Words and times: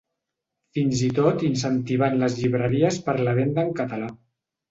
Fins 0.77 1.01
i 1.07 1.09
tot 1.17 1.43
incentivant 1.49 2.17
les 2.23 2.39
llibreries 2.39 2.99
per 3.09 3.17
la 3.27 3.35
venda 3.41 3.67
en 3.69 3.73
català. 3.81 4.09